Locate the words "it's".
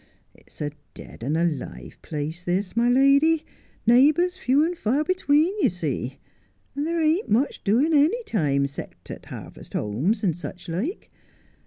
0.33-0.59